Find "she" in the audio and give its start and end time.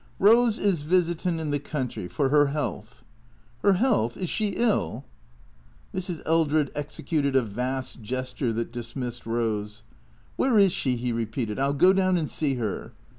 4.31-4.47, 10.73-10.95